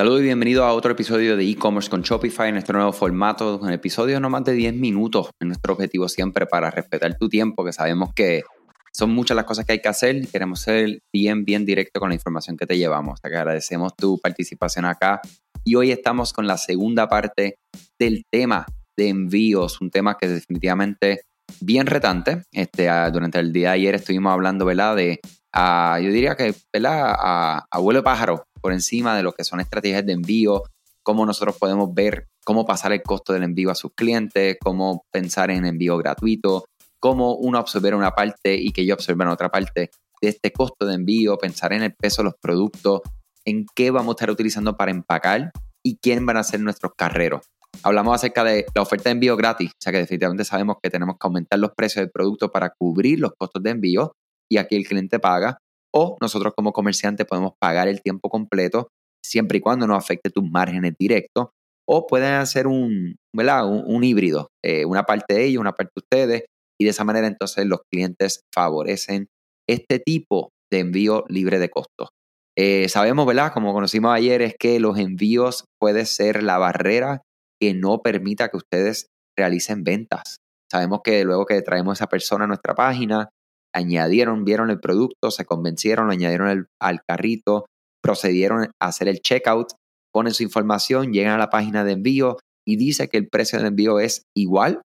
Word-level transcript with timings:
Saludos 0.00 0.20
y 0.20 0.24
bienvenido 0.24 0.64
a 0.64 0.72
otro 0.72 0.92
episodio 0.92 1.36
de 1.36 1.44
e-commerce 1.44 1.90
con 1.90 2.00
Shopify 2.00 2.48
en 2.48 2.54
nuestro 2.54 2.74
nuevo 2.74 2.90
formato, 2.90 3.58
un 3.58 3.70
episodio 3.70 4.14
de 4.14 4.20
no 4.20 4.30
más 4.30 4.42
de 4.44 4.54
10 4.54 4.72
minutos. 4.76 5.28
Nuestro 5.40 5.74
objetivo 5.74 6.08
siempre 6.08 6.46
para 6.46 6.70
respetar 6.70 7.18
tu 7.18 7.28
tiempo, 7.28 7.66
que 7.66 7.74
sabemos 7.74 8.14
que 8.14 8.44
son 8.94 9.10
muchas 9.10 9.36
las 9.36 9.44
cosas 9.44 9.66
que 9.66 9.72
hay 9.72 9.82
que 9.82 9.90
hacer 9.90 10.16
y 10.16 10.26
queremos 10.26 10.60
ser 10.62 11.02
bien, 11.12 11.44
bien 11.44 11.66
directo 11.66 12.00
con 12.00 12.08
la 12.08 12.14
información 12.14 12.56
que 12.56 12.64
te 12.64 12.78
llevamos. 12.78 13.20
Que 13.20 13.28
agradecemos 13.28 13.94
tu 13.94 14.18
participación 14.18 14.86
acá 14.86 15.20
y 15.64 15.74
hoy 15.74 15.92
estamos 15.92 16.32
con 16.32 16.46
la 16.46 16.56
segunda 16.56 17.06
parte 17.06 17.58
del 17.98 18.24
tema 18.30 18.64
de 18.96 19.08
envíos, 19.10 19.82
un 19.82 19.90
tema 19.90 20.16
que 20.16 20.24
es 20.24 20.32
definitivamente 20.32 21.24
bien 21.60 21.86
retante. 21.86 22.44
Este, 22.52 22.88
ah, 22.88 23.10
durante 23.10 23.38
el 23.38 23.52
día 23.52 23.68
de 23.68 23.74
ayer 23.74 23.96
estuvimos 23.96 24.32
hablando, 24.32 24.64
¿verdad? 24.64 24.96
De, 24.96 25.20
ah, 25.52 25.98
yo 26.02 26.10
diría 26.10 26.36
que, 26.36 26.54
¿verdad? 26.72 27.14
A, 27.18 27.66
abuelo 27.70 28.02
pájaro, 28.02 28.46
por 28.60 28.72
encima 28.72 29.16
de 29.16 29.22
lo 29.22 29.32
que 29.32 29.44
son 29.44 29.60
estrategias 29.60 30.04
de 30.06 30.12
envío, 30.12 30.62
cómo 31.02 31.26
nosotros 31.26 31.56
podemos 31.58 31.92
ver 31.94 32.28
cómo 32.44 32.64
pasar 32.64 32.92
el 32.92 33.02
costo 33.02 33.32
del 33.32 33.42
envío 33.42 33.70
a 33.70 33.74
sus 33.74 33.92
clientes, 33.94 34.56
cómo 34.60 35.04
pensar 35.10 35.50
en 35.50 35.64
envío 35.64 35.96
gratuito, 35.98 36.64
cómo 36.98 37.34
uno 37.34 37.58
absorber 37.58 37.94
una 37.94 38.12
parte 38.12 38.54
y 38.54 38.70
que 38.70 38.84
yo 38.84 38.94
absorba 38.94 39.24
en 39.24 39.30
otra 39.30 39.50
parte 39.50 39.90
de 40.20 40.28
este 40.28 40.52
costo 40.52 40.86
de 40.86 40.94
envío, 40.94 41.38
pensar 41.38 41.72
en 41.72 41.82
el 41.82 41.94
peso 41.94 42.22
de 42.22 42.26
los 42.26 42.34
productos, 42.40 43.00
en 43.44 43.66
qué 43.74 43.90
vamos 43.90 44.12
a 44.12 44.14
estar 44.16 44.30
utilizando 44.30 44.76
para 44.76 44.90
empacar 44.90 45.50
y 45.82 45.96
quién 45.96 46.26
van 46.26 46.36
a 46.36 46.44
ser 46.44 46.60
nuestros 46.60 46.92
carreros. 46.96 47.46
Hablamos 47.82 48.14
acerca 48.14 48.44
de 48.44 48.66
la 48.74 48.82
oferta 48.82 49.04
de 49.04 49.12
envío 49.12 49.36
gratis, 49.36 49.70
o 49.70 49.80
sea 49.80 49.92
que 49.92 49.98
definitivamente 49.98 50.44
sabemos 50.44 50.76
que 50.82 50.90
tenemos 50.90 51.16
que 51.16 51.26
aumentar 51.26 51.58
los 51.58 51.70
precios 51.74 52.02
del 52.02 52.10
producto 52.10 52.50
para 52.50 52.70
cubrir 52.70 53.20
los 53.20 53.32
costos 53.38 53.62
de 53.62 53.70
envío 53.70 54.12
y 54.50 54.58
aquí 54.58 54.76
el 54.76 54.86
cliente 54.86 55.18
paga 55.18 55.58
o 55.94 56.16
nosotros 56.20 56.52
como 56.56 56.72
comerciante 56.72 57.24
podemos 57.24 57.52
pagar 57.60 57.88
el 57.88 58.02
tiempo 58.02 58.28
completo 58.28 58.88
siempre 59.24 59.58
y 59.58 59.60
cuando 59.60 59.86
no 59.86 59.94
afecte 59.94 60.30
tus 60.30 60.48
márgenes 60.48 60.94
directos 60.98 61.48
o 61.88 62.06
pueden 62.06 62.34
hacer 62.34 62.66
un, 62.66 63.16
un, 63.32 64.04
híbrido, 64.04 64.48
eh, 64.64 64.84
una 64.84 65.04
parte 65.04 65.34
de 65.34 65.44
ellos, 65.46 65.60
una 65.60 65.72
parte 65.72 65.92
de 65.96 66.00
ustedes 66.00 66.44
y 66.80 66.84
de 66.84 66.90
esa 66.90 67.04
manera 67.04 67.26
entonces 67.26 67.66
los 67.66 67.80
clientes 67.92 68.42
favorecen 68.54 69.26
este 69.68 69.98
tipo 69.98 70.50
de 70.70 70.80
envío 70.80 71.24
libre 71.28 71.58
de 71.58 71.68
costos. 71.68 72.10
Eh, 72.56 72.88
sabemos, 72.88 73.26
¿verdad? 73.26 73.52
Como 73.52 73.72
conocimos 73.72 74.12
ayer, 74.12 74.42
es 74.42 74.54
que 74.58 74.80
los 74.80 74.98
envíos 74.98 75.64
puede 75.80 76.06
ser 76.06 76.42
la 76.42 76.58
barrera 76.58 77.22
que 77.60 77.74
no 77.74 78.02
permita 78.02 78.48
que 78.48 78.56
ustedes 78.56 79.06
realicen 79.36 79.84
ventas. 79.84 80.38
Sabemos 80.70 81.00
que 81.02 81.24
luego 81.24 81.46
que 81.46 81.60
traemos 81.62 81.92
a 81.92 82.04
esa 82.04 82.08
persona 82.08 82.44
a 82.44 82.48
nuestra 82.48 82.74
página, 82.74 83.30
añadieron, 83.74 84.44
vieron 84.44 84.70
el 84.70 84.80
producto, 84.80 85.30
se 85.30 85.44
convencieron, 85.44 86.06
lo 86.06 86.12
añadieron 86.12 86.66
al 86.80 87.00
carrito, 87.06 87.66
procedieron 88.02 88.64
a 88.80 88.86
hacer 88.86 89.08
el 89.08 89.20
checkout, 89.20 89.72
ponen 90.12 90.34
su 90.34 90.42
información, 90.42 91.12
llegan 91.12 91.34
a 91.34 91.38
la 91.38 91.50
página 91.50 91.84
de 91.84 91.92
envío 91.92 92.38
y 92.66 92.76
dice 92.76 93.08
que 93.08 93.16
el 93.16 93.28
precio 93.28 93.60
de 93.60 93.68
envío 93.68 94.00
es 94.00 94.24
igual 94.36 94.82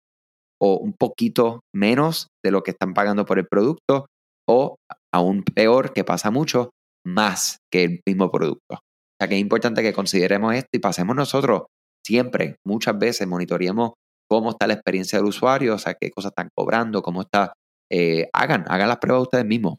o 0.61 0.77
un 0.77 0.93
poquito 0.93 1.61
menos 1.73 2.27
de 2.43 2.51
lo 2.51 2.63
que 2.63 2.71
están 2.71 2.93
pagando 2.93 3.25
por 3.25 3.39
el 3.39 3.47
producto 3.47 4.07
o 4.47 4.77
aún 5.13 5.43
peor, 5.43 5.93
que 5.93 6.03
pasa 6.03 6.31
mucho, 6.31 6.69
más 7.05 7.59
que 7.71 7.83
el 7.83 8.01
mismo 8.05 8.31
producto. 8.31 8.75
O 8.75 9.17
sea 9.19 9.27
que 9.27 9.35
es 9.35 9.41
importante 9.41 9.81
que 9.81 9.93
consideremos 9.93 10.53
esto 10.53 10.69
y 10.73 10.79
pasemos 10.79 11.15
nosotros 11.15 11.63
siempre, 12.05 12.57
muchas 12.65 12.97
veces, 12.97 13.27
monitoreemos 13.27 13.93
cómo 14.29 14.51
está 14.51 14.67
la 14.67 14.73
experiencia 14.73 15.17
del 15.17 15.27
usuario, 15.27 15.75
o 15.75 15.77
sea, 15.77 15.95
qué 15.99 16.11
cosas 16.11 16.31
están 16.31 16.49
cobrando, 16.55 17.01
cómo 17.01 17.21
está 17.21 17.53
eh, 17.91 18.29
hagan, 18.33 18.65
hagan 18.67 18.87
las 18.87 18.97
pruebas 18.97 19.23
ustedes 19.23 19.45
mismos. 19.45 19.77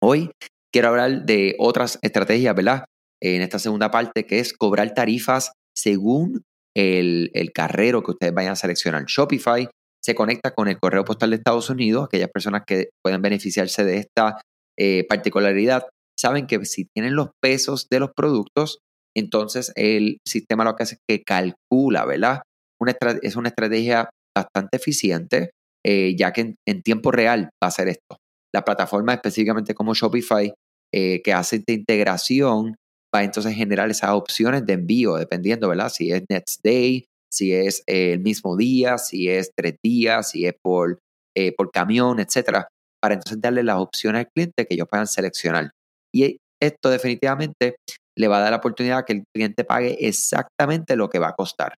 Hoy 0.00 0.30
quiero 0.72 0.88
hablar 0.88 1.24
de 1.24 1.54
otras 1.58 1.98
estrategias, 2.02 2.54
¿verdad? 2.54 2.84
En 3.20 3.42
esta 3.42 3.58
segunda 3.58 3.90
parte, 3.90 4.26
que 4.26 4.40
es 4.40 4.52
cobrar 4.52 4.94
tarifas 4.94 5.52
según 5.74 6.42
el, 6.74 7.30
carrero 7.54 8.02
que 8.02 8.12
ustedes 8.12 8.34
vayan 8.34 8.52
a 8.52 8.56
seleccionar. 8.56 9.04
Shopify 9.06 9.68
se 10.02 10.14
conecta 10.14 10.52
con 10.52 10.68
el 10.68 10.78
correo 10.78 11.04
postal 11.04 11.30
de 11.30 11.36
Estados 11.36 11.70
Unidos. 11.70 12.04
Aquellas 12.04 12.30
personas 12.30 12.62
que 12.66 12.90
pueden 13.02 13.22
beneficiarse 13.22 13.84
de 13.84 13.98
esta 13.98 14.40
eh, 14.78 15.06
particularidad 15.08 15.86
saben 16.18 16.46
que 16.46 16.64
si 16.64 16.86
tienen 16.94 17.14
los 17.14 17.28
pesos 17.40 17.86
de 17.90 18.00
los 18.00 18.10
productos, 18.14 18.78
entonces 19.16 19.72
el 19.76 20.18
sistema 20.26 20.64
lo 20.64 20.74
que 20.74 20.84
hace 20.84 20.94
es 20.94 21.00
que 21.08 21.22
calcula, 21.22 22.04
¿verdad? 22.04 22.42
es 23.22 23.36
una 23.36 23.48
estrategia 23.48 24.10
bastante 24.36 24.76
eficiente 24.76 25.52
eh, 25.84 26.14
ya 26.16 26.32
que 26.32 26.54
en, 26.66 26.82
tiempo 26.82 27.10
real 27.10 27.50
va 27.62 27.68
a 27.68 27.70
ser 27.70 27.88
esto. 27.88 28.16
La 28.54 28.64
plataforma 28.64 29.14
específicamente 29.14 29.74
como 29.74 29.94
Shopify, 29.94 30.52
eh, 30.92 31.22
que 31.22 31.32
hace 31.32 31.56
esta 31.56 31.72
integración, 31.72 32.76
va 33.14 33.20
a 33.20 33.24
entonces 33.24 33.54
generar 33.54 33.90
esas 33.90 34.10
opciones 34.10 34.64
de 34.66 34.74
envío, 34.74 35.16
dependiendo, 35.16 35.68
¿verdad? 35.68 35.88
Si 35.90 36.10
es 36.12 36.22
Next 36.28 36.60
Day, 36.62 37.04
si 37.30 37.52
es 37.54 37.82
el 37.86 38.20
mismo 38.20 38.56
día, 38.56 38.98
si 38.98 39.28
es 39.28 39.50
tres 39.56 39.76
días, 39.82 40.30
si 40.30 40.46
es 40.46 40.54
por, 40.62 40.98
eh, 41.36 41.52
por 41.56 41.70
camión, 41.70 42.20
etcétera, 42.20 42.68
para 43.02 43.14
entonces 43.14 43.40
darle 43.40 43.62
las 43.62 43.78
opciones 43.78 44.20
al 44.20 44.30
cliente 44.34 44.66
que 44.66 44.74
ellos 44.74 44.88
puedan 44.90 45.06
seleccionar. 45.06 45.70
Y 46.14 46.36
esto 46.60 46.90
definitivamente 46.90 47.76
le 48.16 48.28
va 48.28 48.38
a 48.38 48.40
dar 48.40 48.50
la 48.50 48.58
oportunidad 48.58 49.04
que 49.04 49.14
el 49.14 49.24
cliente 49.34 49.64
pague 49.64 49.96
exactamente 50.06 50.96
lo 50.96 51.08
que 51.08 51.18
va 51.18 51.28
a 51.28 51.34
costar. 51.34 51.74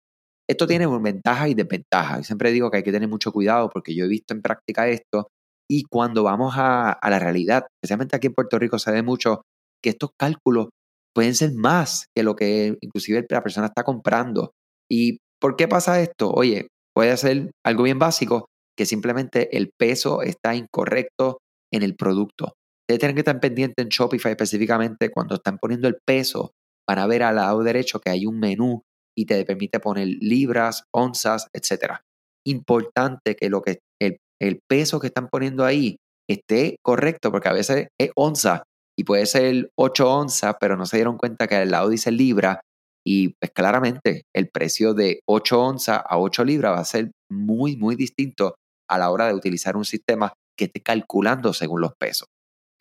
Esto 0.47 0.67
tiene 0.67 0.87
ventajas 0.87 1.49
y 1.49 1.53
desventajas. 1.53 2.19
Yo 2.19 2.23
siempre 2.23 2.51
digo 2.51 2.69
que 2.69 2.77
hay 2.77 2.83
que 2.83 2.91
tener 2.91 3.09
mucho 3.09 3.31
cuidado 3.31 3.69
porque 3.69 3.95
yo 3.95 4.05
he 4.05 4.07
visto 4.07 4.33
en 4.33 4.41
práctica 4.41 4.87
esto 4.87 5.27
y 5.69 5.83
cuando 5.83 6.23
vamos 6.23 6.53
a, 6.57 6.99
la 7.01 7.19
realidad, 7.19 7.65
especialmente 7.81 8.15
aquí 8.15 8.27
en 8.27 8.33
Puerto 8.33 8.59
Rico, 8.59 8.77
se 8.77 8.91
ve 8.91 9.01
mucho 9.01 9.41
que 9.83 9.89
estos 9.89 10.11
cálculos 10.17 10.69
pueden 11.13 11.33
ser 11.33 11.53
más 11.53 12.07
que 12.15 12.23
lo 12.23 12.35
que 12.35 12.77
inclusive 12.81 13.25
la 13.29 13.41
persona 13.41 13.67
está 13.67 13.83
comprando. 13.83 14.51
¿Y 14.89 15.17
por 15.39 15.55
qué 15.55 15.67
pasa 15.67 16.01
esto? 16.01 16.31
Oye, 16.31 16.67
puede 16.93 17.15
ser 17.17 17.51
algo 17.65 17.83
bien 17.83 17.97
básico, 17.97 18.47
que 18.77 18.85
simplemente 18.85 19.55
el 19.57 19.71
peso 19.77 20.21
está 20.21 20.55
incorrecto 20.55 21.39
en 21.73 21.81
el 21.81 21.95
producto. 21.95 22.53
Ustedes 22.83 22.99
tienen 22.99 23.15
que 23.15 23.21
estar 23.21 23.39
pendientes 23.39 23.83
en 23.83 23.89
Shopify 23.89 24.31
específicamente 24.33 25.09
cuando 25.09 25.35
están 25.35 25.57
poniendo 25.57 25.87
el 25.87 25.97
peso, 26.05 26.51
van 26.87 26.99
a 26.99 27.07
ver 27.07 27.23
al 27.23 27.37
lado 27.37 27.63
derecho 27.63 27.99
que 27.99 28.11
hay 28.11 28.27
un 28.27 28.39
menú 28.39 28.83
y 29.17 29.25
te 29.25 29.43
permite 29.45 29.79
poner 29.79 30.07
libras, 30.07 30.83
onzas, 30.93 31.47
etc. 31.53 31.99
Importante 32.45 33.35
que, 33.35 33.49
lo 33.49 33.61
que 33.61 33.79
el, 34.01 34.17
el 34.41 34.59
peso 34.67 34.99
que 34.99 35.07
están 35.07 35.29
poniendo 35.29 35.65
ahí 35.65 35.97
esté 36.29 36.77
correcto, 36.83 37.31
porque 37.31 37.49
a 37.49 37.53
veces 37.53 37.87
es 37.99 38.11
onza 38.15 38.63
y 38.97 39.03
puede 39.03 39.25
ser 39.25 39.69
8 39.77 40.09
onzas, 40.09 40.55
pero 40.59 40.77
no 40.77 40.85
se 40.85 40.97
dieron 40.97 41.17
cuenta 41.17 41.47
que 41.47 41.55
al 41.55 41.71
lado 41.71 41.89
dice 41.89 42.11
libra 42.11 42.61
y 43.05 43.29
pues 43.39 43.51
claramente 43.53 44.23
el 44.33 44.49
precio 44.49 44.93
de 44.93 45.19
8 45.27 45.61
onzas 45.61 46.01
a 46.07 46.17
8 46.17 46.43
libras 46.45 46.73
va 46.73 46.79
a 46.79 46.85
ser 46.85 47.11
muy, 47.29 47.75
muy 47.77 47.95
distinto 47.95 48.55
a 48.89 48.97
la 48.97 49.11
hora 49.11 49.27
de 49.27 49.33
utilizar 49.33 49.77
un 49.77 49.85
sistema 49.85 50.33
que 50.57 50.65
esté 50.65 50.81
calculando 50.81 51.53
según 51.53 51.81
los 51.81 51.93
pesos. 51.99 52.27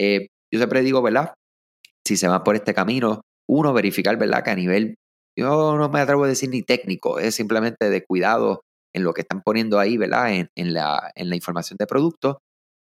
Eh, 0.00 0.28
yo 0.52 0.60
siempre 0.60 0.82
digo, 0.82 1.02
¿verdad? 1.02 1.34
Si 2.06 2.16
se 2.16 2.28
va 2.28 2.44
por 2.44 2.54
este 2.54 2.74
camino, 2.74 3.22
uno, 3.48 3.72
verificar, 3.72 4.16
¿verdad? 4.16 4.44
Que 4.44 4.50
a 4.50 4.56
nivel 4.56 4.94
yo 5.38 5.76
no 5.76 5.88
me 5.88 6.00
atrevo 6.00 6.24
a 6.24 6.28
decir 6.28 6.50
ni 6.50 6.62
técnico, 6.62 7.18
es 7.18 7.34
simplemente 7.34 7.90
de 7.90 8.04
cuidado 8.04 8.62
en 8.94 9.02
lo 9.02 9.12
que 9.12 9.22
están 9.22 9.42
poniendo 9.42 9.78
ahí, 9.78 9.96
¿verdad? 9.96 10.32
En, 10.32 10.48
en, 10.56 10.72
la, 10.72 11.10
en 11.14 11.28
la, 11.28 11.36
información 11.36 11.76
de 11.78 11.86
producto. 11.86 12.38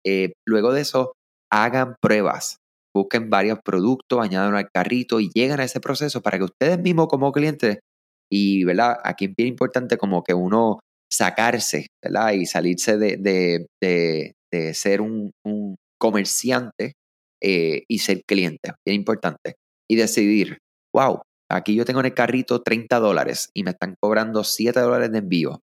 Eh, 0.06 0.34
luego 0.46 0.74
de 0.74 0.82
eso, 0.82 1.14
hagan 1.52 1.96
pruebas, 2.02 2.58
busquen 2.94 3.30
varios 3.30 3.60
productos, 3.64 4.20
añadan 4.22 4.56
al 4.56 4.70
carrito 4.72 5.20
y 5.20 5.30
lleguen 5.34 5.60
a 5.60 5.64
ese 5.64 5.80
proceso 5.80 6.22
para 6.22 6.38
que 6.38 6.46
ustedes 6.46 6.80
mismos 6.80 7.08
como 7.08 7.32
clientes, 7.32 7.80
y, 8.32 8.64
¿verdad? 8.64 8.98
Aquí 9.04 9.26
es 9.26 9.32
bien 9.38 9.50
importante 9.50 9.98
como 9.98 10.24
que 10.24 10.34
uno 10.34 10.80
sacarse, 11.12 11.88
¿verdad? 12.04 12.32
Y 12.34 12.46
salirse 12.46 12.98
de, 12.98 13.18
de, 13.18 13.68
de, 14.52 14.74
ser 14.74 15.02
un, 15.02 15.32
un 15.46 15.76
comerciante 16.00 16.94
eh, 17.42 17.84
y 17.90 18.00
ser 18.00 18.22
cliente, 18.26 18.74
bien 18.86 18.96
importante. 18.96 19.56
Y 19.90 19.98
decidir, 19.98 20.58
wow, 20.96 21.22
Aquí 21.52 21.76
yo 21.76 21.86
tengo 21.86 22.00
en 22.00 22.06
el 22.08 22.14
carrito 22.14 22.62
30 22.62 23.00
dólares 23.00 23.50
y 23.54 23.64
me 23.64 23.72
están 23.72 23.96
cobrando 24.00 24.44
7 24.44 24.80
dólares 24.80 25.12
de 25.12 25.18
envío. 25.18 25.62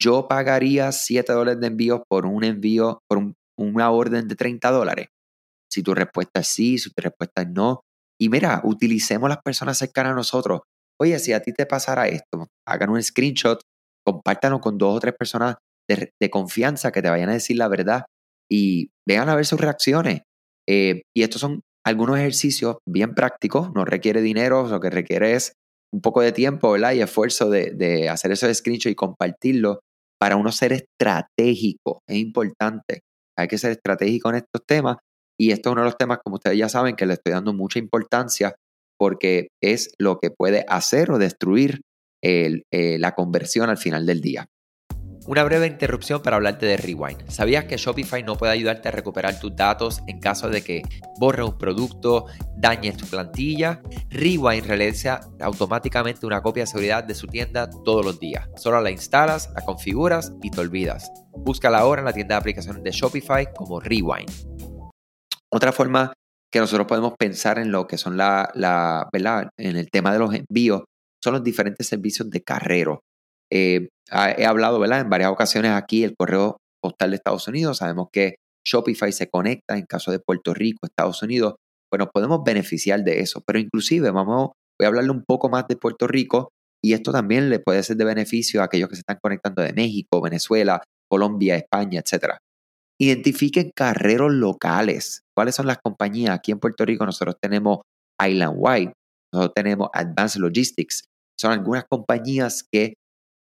Yo 0.00 0.28
pagaría 0.28 0.92
7 0.92 1.32
dólares 1.32 1.60
de 1.60 1.66
envío 1.66 2.04
por 2.08 2.26
un 2.26 2.44
envío, 2.44 3.00
por 3.08 3.32
una 3.58 3.90
orden 3.90 4.28
de 4.28 4.36
30 4.36 4.70
dólares. 4.70 5.08
Si 5.70 5.82
tu 5.82 5.94
respuesta 5.94 6.40
es 6.40 6.48
sí, 6.48 6.78
si 6.78 6.90
tu 6.90 7.02
respuesta 7.02 7.42
es 7.42 7.48
no. 7.48 7.80
Y 8.20 8.28
mira, 8.28 8.60
utilicemos 8.64 9.28
las 9.28 9.38
personas 9.42 9.76
cercanas 9.76 10.12
a 10.12 10.16
nosotros. 10.16 10.60
Oye, 11.00 11.18
si 11.18 11.32
a 11.32 11.40
ti 11.40 11.52
te 11.52 11.66
pasara 11.66 12.06
esto, 12.06 12.46
hagan 12.66 12.90
un 12.90 13.02
screenshot, 13.02 13.60
compártanlo 14.06 14.60
con 14.60 14.78
dos 14.78 14.96
o 14.96 15.00
tres 15.00 15.14
personas 15.18 15.56
de, 15.88 16.30
confianza 16.30 16.92
que 16.92 17.02
te 17.02 17.10
vayan 17.10 17.28
a 17.30 17.34
decir 17.34 17.56
la 17.56 17.68
verdad 17.68 18.04
y 18.48 18.90
vean 19.06 19.28
a 19.28 19.34
ver 19.34 19.46
sus 19.46 19.60
reacciones. 19.60 20.22
Eh, 20.68 21.02
y 21.14 21.22
estos 21.22 21.40
son 21.40 21.60
algunos 21.84 22.18
ejercicios 22.18 22.76
bien 22.86 23.14
prácticos, 23.14 23.72
no 23.74 23.84
requiere 23.84 24.22
dinero, 24.22 24.66
lo 24.68 24.80
que 24.80 24.90
requiere 24.90 25.34
es 25.34 25.52
un 25.92 26.00
poco 26.00 26.22
de 26.22 26.32
tiempo 26.32 26.72
¿verdad? 26.72 26.92
y 26.92 27.00
esfuerzo 27.00 27.50
de, 27.50 28.08
hacer 28.08 28.32
esos 28.32 28.56
screenshots 28.56 28.92
y 28.92 28.94
compartirlo 28.94 29.80
para 30.18 30.36
uno 30.36 30.50
ser 30.50 30.72
estratégico. 30.72 32.00
Es 32.08 32.16
importante, 32.16 33.00
hay 33.36 33.48
que 33.48 33.58
ser 33.58 33.72
estratégico 33.72 34.30
en 34.30 34.36
estos 34.36 34.62
temas 34.66 34.96
y 35.38 35.50
esto 35.50 35.68
es 35.68 35.72
uno 35.72 35.82
de 35.82 35.88
los 35.88 35.96
temas, 35.96 36.18
como 36.24 36.36
ustedes 36.36 36.58
ya 36.58 36.68
saben, 36.68 36.96
que 36.96 37.06
le 37.06 37.14
estoy 37.14 37.32
dando 37.32 37.52
mucha 37.52 37.78
importancia 37.78 38.54
porque 38.98 39.48
es 39.62 39.92
lo 39.98 40.18
que 40.18 40.30
puede 40.30 40.64
hacer 40.68 41.10
o 41.10 41.18
destruir 41.18 41.80
eh, 42.22 42.62
la 42.98 43.14
conversión 43.14 43.68
al 43.68 43.76
final 43.76 44.06
del 44.06 44.20
día. 44.20 44.46
Una 45.26 45.42
breve 45.42 45.66
interrupción 45.66 46.20
para 46.20 46.36
hablarte 46.36 46.66
de 46.66 46.76
Rewind. 46.76 47.30
¿Sabías 47.30 47.64
que 47.64 47.78
Shopify 47.78 48.22
no 48.22 48.36
puede 48.36 48.52
ayudarte 48.52 48.88
a 48.88 48.90
recuperar 48.90 49.40
tus 49.40 49.56
datos 49.56 50.02
en 50.06 50.20
caso 50.20 50.50
de 50.50 50.62
que 50.62 50.82
borre 51.18 51.42
un 51.42 51.56
producto, 51.56 52.26
dañes 52.58 52.98
tu 52.98 53.06
plantilla? 53.06 53.80
Rewind 54.10 54.66
realiza 54.66 55.22
automáticamente 55.40 56.26
una 56.26 56.42
copia 56.42 56.64
de 56.64 56.66
seguridad 56.66 57.04
de 57.04 57.14
su 57.14 57.26
tienda 57.26 57.70
todos 57.70 58.04
los 58.04 58.20
días. 58.20 58.50
Solo 58.56 58.82
la 58.82 58.90
instalas, 58.90 59.50
la 59.54 59.64
configuras 59.64 60.34
y 60.42 60.50
te 60.50 60.60
olvidas. 60.60 61.10
Búscala 61.32 61.78
ahora 61.78 62.02
en 62.02 62.06
la 62.06 62.12
tienda 62.12 62.34
de 62.34 62.40
aplicaciones 62.40 62.82
de 62.82 62.90
Shopify 62.90 63.48
como 63.54 63.80
Rewind. 63.80 64.30
Otra 65.50 65.72
forma 65.72 66.12
que 66.52 66.60
nosotros 66.60 66.86
podemos 66.86 67.14
pensar 67.18 67.58
en 67.58 67.72
lo 67.72 67.86
que 67.86 67.96
son 67.96 68.18
la, 68.18 68.50
la 68.54 69.08
¿verdad? 69.10 69.48
En 69.56 69.76
el 69.76 69.90
tema 69.90 70.12
de 70.12 70.18
los 70.18 70.34
envíos 70.34 70.84
son 71.22 71.32
los 71.32 71.42
diferentes 71.42 71.86
servicios 71.86 72.28
de 72.28 72.42
carrero. 72.42 73.00
Eh, 73.50 73.88
he 74.10 74.44
hablado 74.46 74.78
¿verdad? 74.78 75.00
en 75.00 75.10
varias 75.10 75.30
ocasiones 75.30 75.72
aquí 75.72 76.04
el 76.04 76.14
correo 76.16 76.58
postal 76.82 77.10
de 77.10 77.16
Estados 77.16 77.48
Unidos. 77.48 77.78
Sabemos 77.78 78.08
que 78.12 78.36
Shopify 78.64 79.12
se 79.12 79.28
conecta 79.28 79.76
en 79.76 79.86
caso 79.86 80.10
de 80.10 80.18
Puerto 80.18 80.54
Rico, 80.54 80.80
Estados 80.82 81.22
Unidos. 81.22 81.54
Pues 81.90 81.98
nos 81.98 82.08
podemos 82.08 82.42
beneficiar 82.44 83.04
de 83.04 83.20
eso. 83.20 83.42
Pero 83.46 83.58
inclusive 83.58 84.10
vamos, 84.10 84.50
voy 84.78 84.84
a 84.84 84.88
hablarle 84.88 85.10
un 85.10 85.24
poco 85.24 85.48
más 85.48 85.66
de 85.68 85.76
Puerto 85.76 86.06
Rico 86.06 86.50
y 86.82 86.92
esto 86.92 87.12
también 87.12 87.48
le 87.48 87.60
puede 87.60 87.82
ser 87.82 87.96
de 87.96 88.04
beneficio 88.04 88.60
a 88.60 88.64
aquellos 88.64 88.88
que 88.88 88.96
se 88.96 89.00
están 89.00 89.18
conectando 89.22 89.62
de 89.62 89.72
México, 89.72 90.20
Venezuela, 90.20 90.82
Colombia, 91.10 91.56
España, 91.56 92.00
etc. 92.00 92.34
Identifiquen 93.00 93.70
carreros 93.74 94.32
locales. 94.32 95.22
¿Cuáles 95.34 95.54
son 95.54 95.66
las 95.66 95.78
compañías? 95.78 96.34
Aquí 96.34 96.52
en 96.52 96.58
Puerto 96.58 96.84
Rico 96.84 97.06
nosotros 97.06 97.36
tenemos 97.40 97.78
Island 98.22 98.54
Wide, 98.56 98.92
nosotros 99.32 99.54
tenemos 99.54 99.88
Advanced 99.94 100.40
Logistics. 100.40 101.04
Son 101.40 101.52
algunas 101.52 101.84
compañías 101.88 102.64
que 102.70 102.94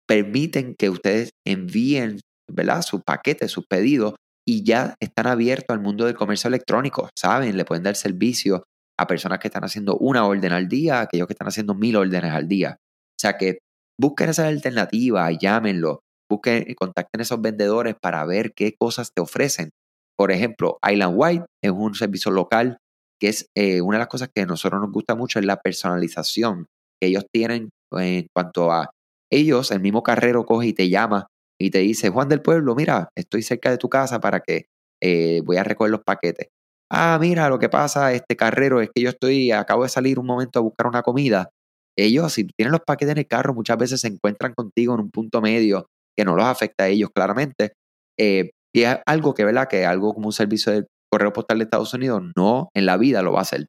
permiten 0.08 0.76
que 0.78 0.90
ustedes 0.90 1.32
envíen 1.46 2.20
¿verdad? 2.52 2.82
sus 2.82 3.02
paquetes, 3.04 3.52
sus 3.52 3.66
pedidos 3.68 4.16
y 4.48 4.64
ya 4.64 4.96
están 5.00 5.28
abiertos 5.28 5.74
al 5.76 5.82
mundo 5.82 6.06
del 6.06 6.16
comercio 6.16 6.48
electrónico. 6.48 7.10
Saben, 7.18 7.58
le 7.58 7.66
pueden 7.66 7.84
dar 7.84 7.96
servicio 7.96 8.64
a 8.98 9.08
personas 9.08 9.40
que 9.40 9.48
están 9.48 9.64
haciendo 9.64 9.98
una 9.98 10.26
orden 10.26 10.54
al 10.54 10.68
día, 10.68 11.00
a 11.00 11.02
aquellos 11.02 11.28
que 11.28 11.34
están 11.34 11.48
haciendo 11.48 11.74
mil 11.74 11.96
órdenes 11.96 12.32
al 12.32 12.48
día. 12.48 12.78
O 12.80 13.20
sea 13.20 13.38
que 13.38 13.60
busquen 14.00 14.30
esa 14.30 14.48
alternativa, 14.48 15.30
llámenlo, 15.32 16.00
busquen, 16.30 16.66
contacten 16.76 17.22
a 17.22 17.24
esos 17.24 17.42
vendedores 17.42 17.96
para 18.02 18.26
ver 18.26 18.54
qué 18.56 18.76
cosas 18.80 19.12
te 19.14 19.22
ofrecen. 19.22 19.72
Por 20.18 20.32
ejemplo, 20.32 20.78
Island 20.88 21.14
White 21.18 21.46
es 21.64 21.72
un 21.72 21.96
servicio 21.96 22.32
local 22.32 22.78
que 23.20 23.30
es 23.30 23.48
eh, 23.58 23.82
una 23.82 23.98
de 23.98 24.00
las 24.00 24.08
cosas 24.08 24.30
que 24.34 24.42
a 24.42 24.46
nosotros 24.46 24.82
nos 24.82 24.92
gusta 24.92 25.16
mucho 25.16 25.40
es 25.40 25.46
la 25.46 25.58
personalización 25.58 26.68
que 27.02 27.08
ellos 27.08 27.26
tienen 27.34 27.70
en 27.94 28.28
cuanto 28.34 28.72
a 28.72 28.90
ellos, 29.32 29.72
el 29.72 29.80
mismo 29.82 30.04
carrero 30.04 30.46
coge 30.46 30.68
y 30.68 30.74
te 30.74 30.90
llama 30.90 31.28
y 31.60 31.72
te 31.72 31.80
dice, 31.80 32.10
Juan 32.10 32.30
del 32.30 32.42
Pueblo, 32.42 32.76
mira, 32.76 33.10
estoy 33.16 33.42
cerca 33.42 33.70
de 33.72 33.78
tu 33.78 33.90
casa 33.90 34.20
para 34.20 34.42
que 34.42 34.68
eh, 35.02 35.42
voy 35.46 35.58
a 35.58 35.64
recoger 35.64 35.92
los 35.92 36.04
paquetes. 36.04 36.48
Ah, 36.92 37.18
mira, 37.20 37.50
lo 37.50 37.60
que 37.60 37.70
pasa, 37.70 38.14
este 38.14 38.36
carrero, 38.36 38.82
es 38.82 38.90
que 38.94 39.02
yo 39.02 39.10
estoy, 39.10 39.52
acabo 39.52 39.84
de 39.84 39.90
salir 39.90 40.20
un 40.20 40.26
momento 40.26 40.60
a 40.60 40.62
buscar 40.62 40.88
una 40.88 41.02
comida. 41.02 41.50
Ellos, 41.98 42.34
si 42.34 42.46
tienen 42.46 42.72
los 42.72 42.82
paquetes 42.82 43.14
en 43.14 43.20
el 43.20 43.28
carro, 43.28 43.54
muchas 43.54 43.78
veces 43.78 44.02
se 44.02 44.08
encuentran 44.08 44.54
contigo 44.54 44.94
en 44.94 45.02
un 45.02 45.12
punto 45.12 45.42
medio 45.42 45.88
que 46.16 46.26
no 46.26 46.36
los 46.36 46.46
afecta 46.46 46.86
a 46.86 46.88
ellos 46.88 47.10
claramente. 47.14 47.74
Eh, 48.20 48.52
y 48.74 48.84
es 48.84 48.98
algo 49.06 49.34
que, 49.34 49.46
¿verdad? 49.46 49.68
Que 49.68 49.86
algo 49.86 50.14
como 50.14 50.28
un 50.28 50.34
servicio 50.34 50.72
de 50.72 50.86
correo 51.12 51.34
postal 51.34 51.60
de 51.60 51.64
Estados 51.64 51.94
Unidos 51.94 52.24
no 52.36 52.70
en 52.74 52.86
la 52.86 52.98
vida 52.98 53.22
lo 53.22 53.32
va 53.32 53.40
a 53.40 53.44
hacer. 53.44 53.68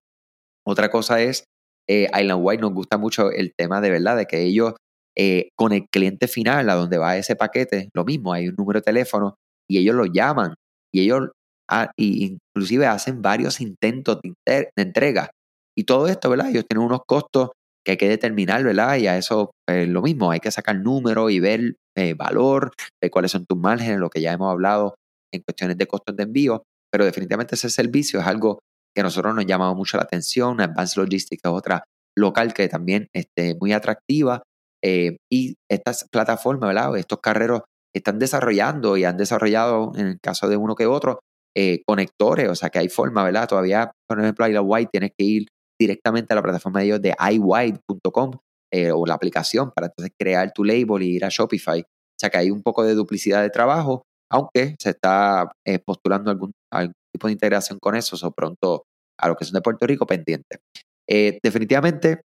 Otra 0.66 0.90
cosa 0.90 1.20
es, 1.20 1.44
eh, 1.88 2.08
Island 2.12 2.40
White 2.42 2.60
nos 2.60 2.72
gusta 2.72 2.98
mucho 2.98 3.30
el 3.30 3.54
tema 3.56 3.80
de 3.80 3.90
verdad, 3.90 4.16
de 4.16 4.26
que 4.26 4.42
ellos 4.42 4.74
eh, 5.18 5.48
con 5.56 5.72
el 5.72 5.88
cliente 5.88 6.28
final 6.28 6.68
a 6.68 6.74
donde 6.74 6.98
va 6.98 7.16
ese 7.16 7.36
paquete, 7.36 7.88
lo 7.94 8.04
mismo, 8.04 8.32
hay 8.32 8.48
un 8.48 8.54
número 8.56 8.80
de 8.80 8.84
teléfono 8.84 9.36
y 9.68 9.78
ellos 9.78 9.94
lo 9.94 10.04
llaman 10.04 10.54
y 10.92 11.00
ellos 11.00 11.30
ah, 11.70 11.90
inclusive 11.96 12.86
hacen 12.86 13.22
varios 13.22 13.60
intentos 13.60 14.20
de, 14.22 14.70
entrega. 14.76 15.30
Y 15.76 15.84
todo 15.84 16.08
esto, 16.08 16.30
¿verdad? 16.30 16.50
Ellos 16.50 16.64
tienen 16.68 16.86
unos 16.86 17.00
costos 17.06 17.50
que 17.84 17.92
hay 17.92 17.96
que 17.96 18.08
determinar, 18.08 18.62
¿verdad? 18.62 18.96
Y 18.96 19.06
a 19.06 19.16
eso 19.16 19.52
es 19.68 19.88
lo 19.88 20.02
mismo, 20.02 20.30
hay 20.30 20.40
que 20.40 20.50
sacar 20.50 20.76
número 20.76 21.30
y 21.30 21.40
ver 21.40 21.76
eh, 21.96 22.14
valor, 22.14 22.72
de 23.02 23.10
cuáles 23.10 23.30
son 23.30 23.46
tus 23.46 23.58
márgenes, 23.58 23.98
lo 23.98 24.10
que 24.10 24.20
ya 24.20 24.32
hemos 24.32 24.50
hablado 24.50 24.96
en 25.32 25.42
cuestiones 25.42 25.78
de 25.78 25.86
costos 25.86 26.16
de 26.16 26.24
envío, 26.24 26.62
pero 26.90 27.04
definitivamente 27.04 27.54
ese 27.54 27.70
servicio 27.70 28.20
es 28.20 28.26
algo 28.26 28.58
que 28.94 29.00
a 29.00 29.04
nosotros 29.04 29.34
nos 29.34 29.46
llama 29.46 29.72
mucho 29.74 29.96
la 29.96 30.04
atención. 30.04 30.60
Advanced 30.60 31.00
Logistics 31.02 31.42
es 31.44 31.50
otra 31.50 31.84
local 32.16 32.54
que 32.54 32.68
también 32.68 33.08
es 33.12 33.26
este, 33.26 33.54
muy 33.58 33.72
atractiva 33.72 34.42
eh, 34.82 35.16
y 35.30 35.56
estas 35.70 36.06
plataformas, 36.10 36.68
¿verdad? 36.68 36.96
Estos 36.96 37.20
carreros 37.20 37.62
están 37.94 38.18
desarrollando 38.18 38.96
y 38.96 39.04
han 39.04 39.16
desarrollado, 39.16 39.92
en 39.96 40.06
el 40.06 40.20
caso 40.20 40.48
de 40.48 40.56
uno 40.56 40.74
que 40.74 40.86
otro, 40.86 41.20
eh, 41.56 41.82
conectores, 41.86 42.48
o 42.48 42.54
sea 42.54 42.68
que 42.68 42.78
hay 42.78 42.88
forma, 42.88 43.24
¿verdad? 43.24 43.48
Todavía, 43.48 43.90
por 44.06 44.20
ejemplo, 44.20 44.46
la 44.46 44.60
White 44.60 44.90
tienes 44.92 45.10
que 45.16 45.24
ir 45.24 45.46
directamente 45.80 46.32
a 46.32 46.36
la 46.36 46.42
plataforma 46.42 46.80
de 46.80 46.86
ellos 46.86 47.02
de 47.02 47.14
iWhite.com 47.18 48.32
eh, 48.72 48.92
o 48.92 49.06
la 49.06 49.14
aplicación 49.14 49.70
para 49.74 49.86
entonces 49.86 50.12
crear 50.18 50.52
tu 50.52 50.64
label 50.64 51.02
y 51.02 51.16
ir 51.16 51.24
a 51.24 51.28
Shopify. 51.30 51.80
O 51.80 52.18
sea 52.18 52.30
que 52.30 52.38
hay 52.38 52.50
un 52.50 52.62
poco 52.62 52.84
de 52.84 52.94
duplicidad 52.94 53.42
de 53.42 53.50
trabajo, 53.50 54.02
aunque 54.30 54.74
se 54.78 54.90
está 54.90 55.50
postulando 55.84 56.30
algún, 56.30 56.52
tipo 57.12 57.28
de 57.28 57.32
integración 57.32 57.78
con 57.80 57.94
eso, 57.94 58.16
o 58.26 58.30
pronto 58.32 58.84
a 59.18 59.28
lo 59.28 59.36
que 59.36 59.44
son 59.44 59.54
de 59.54 59.62
Puerto 59.62 59.86
Rico 59.86 60.06
pendiente. 60.06 60.58
definitivamente 61.06 62.20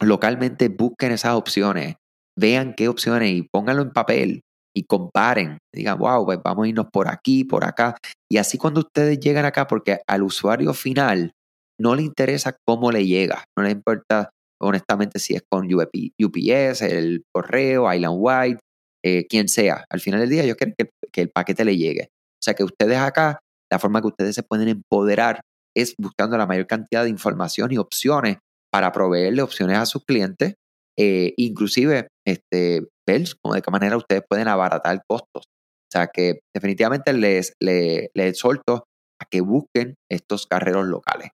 localmente 0.00 0.68
busquen 0.68 1.12
esas 1.12 1.34
opciones, 1.34 1.96
vean 2.36 2.74
qué 2.74 2.88
opciones 2.88 3.32
y 3.32 3.42
pónganlo 3.42 3.82
en 3.82 3.92
papel 3.92 4.42
y 4.74 4.84
comparen. 4.84 5.58
Digan, 5.74 5.98
wow, 5.98 6.24
pues 6.24 6.38
vamos 6.44 6.64
a 6.64 6.68
irnos 6.68 6.86
por 6.92 7.08
aquí, 7.08 7.44
por 7.44 7.64
acá. 7.64 7.96
Y 8.30 8.38
así 8.38 8.58
cuando 8.58 8.80
ustedes 8.80 9.18
llegan 9.18 9.44
acá, 9.44 9.66
porque 9.66 10.00
al 10.06 10.22
usuario 10.22 10.72
final 10.74 11.32
no 11.80 11.94
le 11.94 12.02
interesa 12.02 12.56
cómo 12.66 12.90
le 12.92 13.06
llega, 13.06 13.44
no 13.56 13.64
le 13.64 13.70
importa 13.70 14.30
honestamente 14.60 15.18
si 15.18 15.34
es 15.34 15.42
con 15.48 15.68
UPS, 15.72 16.82
el 16.82 17.24
correo, 17.32 17.92
Island 17.92 18.16
White, 18.18 18.60
eh, 19.04 19.26
quien 19.28 19.48
sea. 19.48 19.84
Al 19.90 20.00
final 20.00 20.20
del 20.20 20.30
día 20.30 20.42
ellos 20.42 20.56
quieren 20.56 20.74
que, 20.76 20.90
que 21.12 21.22
el 21.22 21.30
paquete 21.30 21.64
le 21.64 21.76
llegue. 21.76 22.08
O 22.10 22.42
sea 22.42 22.54
que 22.54 22.64
ustedes 22.64 22.98
acá, 22.98 23.38
la 23.70 23.78
forma 23.78 24.00
que 24.00 24.08
ustedes 24.08 24.34
se 24.34 24.42
pueden 24.42 24.68
empoderar 24.68 25.40
es 25.76 25.94
buscando 25.98 26.36
la 26.36 26.46
mayor 26.46 26.66
cantidad 26.66 27.04
de 27.04 27.10
información 27.10 27.70
y 27.72 27.78
opciones 27.78 28.38
para 28.72 28.92
proveerle 28.92 29.42
opciones 29.42 29.78
a 29.78 29.86
sus 29.86 30.04
clientes, 30.04 30.54
eh, 30.98 31.32
inclusive 31.36 32.08
este, 32.26 32.86
ver 33.06 33.22
de 33.22 33.62
qué 33.62 33.70
manera 33.70 33.96
ustedes 33.96 34.22
pueden 34.28 34.48
abaratar 34.48 35.00
costos. 35.08 35.44
O 35.44 35.90
sea 35.90 36.08
que 36.08 36.40
definitivamente 36.54 37.12
les, 37.12 37.52
les, 37.62 38.08
les 38.14 38.26
exhorto 38.26 38.84
a 39.20 39.24
que 39.30 39.40
busquen 39.40 39.94
estos 40.10 40.46
carreros 40.46 40.86
locales. 40.86 41.30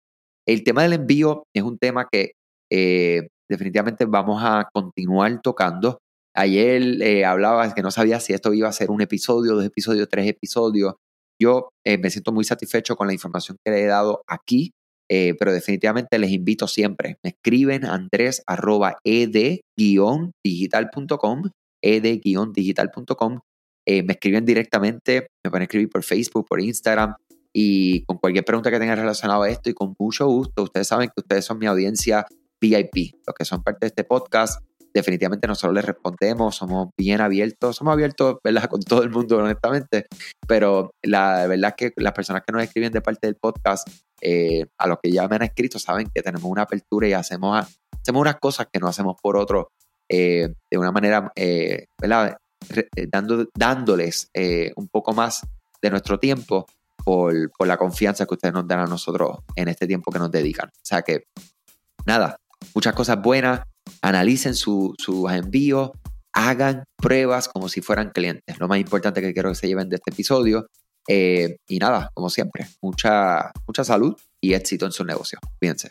El 0.46 0.62
tema 0.62 0.82
del 0.82 0.92
envío 0.92 1.44
es 1.54 1.62
un 1.62 1.78
tema 1.78 2.06
que 2.10 2.32
eh, 2.70 3.28
definitivamente 3.50 4.04
vamos 4.04 4.42
a 4.44 4.68
continuar 4.72 5.40
tocando. 5.42 5.98
Ayer 6.36 7.02
eh, 7.02 7.24
hablaba 7.24 7.72
que 7.74 7.82
no 7.82 7.90
sabía 7.90 8.20
si 8.20 8.32
esto 8.32 8.52
iba 8.52 8.68
a 8.68 8.72
ser 8.72 8.90
un 8.90 9.00
episodio, 9.00 9.54
dos 9.54 9.64
episodios, 9.64 10.08
tres 10.08 10.28
episodios. 10.28 10.94
Yo 11.40 11.70
me 11.84 12.10
siento 12.10 12.32
muy 12.32 12.44
satisfecho 12.44 12.96
con 12.96 13.08
la 13.08 13.12
información 13.12 13.56
que 13.64 13.72
le 13.72 13.82
he 13.82 13.86
dado 13.86 14.22
aquí. 14.28 14.72
Eh, 15.08 15.34
pero 15.38 15.52
definitivamente 15.52 16.18
les 16.18 16.30
invito 16.30 16.66
siempre. 16.66 17.18
Me 17.23 17.30
escriben 17.30 17.82
arroba 18.46 18.96
ed-digital.com. 19.04 21.42
Eh, 23.87 24.02
me 24.02 24.14
escriben 24.14 24.46
directamente, 24.46 25.28
me 25.44 25.50
pueden 25.50 25.64
escribir 25.64 25.90
por 25.90 26.02
Facebook, 26.02 26.46
por 26.49 26.61
Instagram 26.61 27.14
y 27.52 28.02
con 28.04 28.16
cualquier 28.16 28.44
pregunta 28.44 28.70
que 28.70 28.78
tengan 28.78 28.99
relacionado 28.99 29.42
a 29.42 29.50
esto 29.50 29.68
y 29.68 29.75
con 29.75 29.94
mucho 29.99 30.26
gusto. 30.26 30.62
Ustedes 30.62 30.88
saben 30.88 31.08
que 31.08 31.20
ustedes 31.20 31.44
son 31.44 31.58
mi 31.58 31.66
audiencia 31.66 32.26
VIP, 32.61 33.12
los 33.26 33.34
que 33.34 33.44
son 33.44 33.62
parte 33.62 33.80
de 33.82 33.88
este 33.88 34.04
podcast. 34.04 34.64
Definitivamente 34.94 35.48
nosotros 35.48 35.74
les 35.74 35.84
respondemos, 35.84 36.54
somos 36.54 36.90
bien 36.96 37.20
abiertos, 37.20 37.76
somos 37.76 37.92
abiertos 37.92 38.36
¿verdad? 38.44 38.64
con 38.70 38.80
todo 38.80 39.02
el 39.02 39.10
mundo, 39.10 39.38
honestamente, 39.38 40.06
pero 40.46 40.92
la 41.02 41.46
verdad 41.46 41.74
es 41.76 41.90
que 41.92 42.02
las 42.02 42.12
personas 42.12 42.42
que 42.46 42.52
nos 42.52 42.62
escriben 42.62 42.92
de 42.92 43.00
parte 43.00 43.26
del 43.26 43.36
podcast 43.36 43.88
eh, 44.20 44.66
a 44.78 44.86
los 44.86 44.98
que 45.02 45.10
ya 45.10 45.26
me 45.28 45.36
han 45.36 45.42
escrito 45.42 45.78
saben 45.78 46.08
que 46.14 46.22
tenemos 46.22 46.50
una 46.50 46.62
apertura 46.62 47.08
y 47.08 47.12
hacemos, 47.12 47.66
hacemos 48.00 48.20
unas 48.20 48.36
cosas 48.36 48.68
que 48.72 48.78
no 48.78 48.86
hacemos 48.86 49.16
por 49.20 49.36
otros 49.36 49.66
eh, 50.08 50.54
de 50.70 50.78
una 50.78 50.92
manera, 50.92 51.32
eh, 51.34 51.86
¿verdad? 52.00 52.36
Dando, 53.10 53.46
dándoles 53.54 54.30
un 54.76 54.88
poco 54.88 55.12
más 55.12 55.42
de 55.82 55.90
nuestro 55.90 56.18
tiempo 56.18 56.66
por, 57.04 57.66
la 57.66 57.76
confianza 57.76 58.26
que 58.26 58.34
ustedes 58.34 58.54
nos 58.54 58.66
dan 58.66 58.80
a 58.80 58.86
nosotros 58.86 59.38
en 59.54 59.68
este 59.68 59.86
tiempo 59.86 60.10
que 60.10 60.18
nos 60.18 60.30
dedican. 60.30 60.68
O 60.68 60.82
sea 60.82 61.02
que, 61.02 61.24
nada, 62.06 62.40
muchas 62.74 62.94
cosas 62.94 63.20
buenas, 63.20 63.60
analicen 64.04 64.54
sus 64.54 64.94
envíos, 65.30 65.90
hagan 66.34 66.84
pruebas 66.96 67.49
como 67.49 67.70
si 67.70 67.80
fueran 67.80 68.11
clientes. 68.11 68.58
Lo 68.58 68.68
más 68.68 68.78
importante 68.78 69.23
que 69.23 69.32
quiero 69.32 69.49
que 69.49 69.54
se 69.54 69.66
lleven 69.66 69.88
de 69.88 69.96
este 69.96 70.11
episodio 70.11 70.66
eh, 71.08 71.56
y 71.66 71.78
nada, 71.78 72.11
como 72.12 72.28
siempre, 72.28 72.66
mucha, 72.82 73.50
mucha 73.66 73.82
salud 73.82 74.14
y 74.42 74.52
éxito 74.52 74.84
en 74.84 74.92
su 74.92 75.04
negocio. 75.04 75.38
Fíjense. 75.58 75.90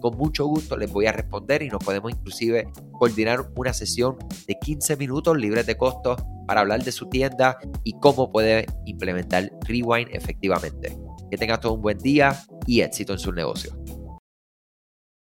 Con 0.00 0.16
mucho 0.16 0.46
gusto 0.46 0.76
les 0.76 0.92
voy 0.92 1.06
a 1.06 1.12
responder 1.12 1.62
y 1.62 1.68
nos 1.68 1.82
podemos 1.82 2.12
inclusive 2.12 2.70
coordinar 2.92 3.50
una 3.56 3.72
sesión 3.72 4.16
de 4.46 4.58
15 4.58 4.96
minutos 4.96 5.36
libres 5.36 5.66
de 5.66 5.76
costo 5.76 6.16
para 6.46 6.60
hablar 6.60 6.82
de 6.82 6.92
su 6.92 7.08
tienda 7.08 7.58
y 7.84 7.92
cómo 8.00 8.30
puede 8.32 8.66
implementar 8.86 9.50
Rewind 9.66 10.08
efectivamente. 10.12 10.96
Que 11.30 11.36
tengas 11.36 11.60
todo 11.60 11.74
un 11.74 11.82
buen 11.82 11.98
día 11.98 12.42
y 12.66 12.80
éxito 12.80 13.12
en 13.12 13.18
su 13.18 13.32
negocio. 13.32 13.76